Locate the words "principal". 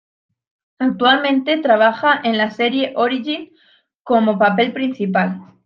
4.73-5.39